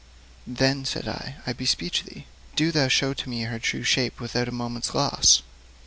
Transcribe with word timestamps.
Then 0.47 0.83
said 0.83 1.07
I: 1.07 1.35
'I 1.45 1.53
beseech 1.53 2.03
thee, 2.05 2.25
do 2.55 2.71
thou 2.71 2.87
show 2.87 3.13
to 3.13 3.29
me 3.29 3.43
her 3.43 3.59
true 3.59 3.83
shape 3.83 4.19
without 4.19 4.47
a 4.47 4.51
moment's 4.51 4.95
loss.' 4.95 5.43